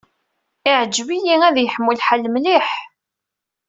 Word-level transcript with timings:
Iɛǧeb-iyi 0.69 1.35
ad 1.47 1.57
yeḥmu 1.59 1.91
lḥal 1.97 2.23
mliḥ. 2.29 2.67